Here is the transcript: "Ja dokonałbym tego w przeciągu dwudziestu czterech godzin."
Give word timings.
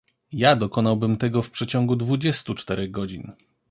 "Ja 0.31 0.55
dokonałbym 0.55 1.17
tego 1.17 1.41
w 1.41 1.51
przeciągu 1.51 1.95
dwudziestu 1.95 2.55
czterech 2.55 2.91
godzin." 2.91 3.31